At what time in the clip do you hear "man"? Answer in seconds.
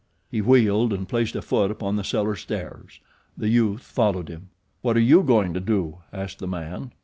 6.47-6.91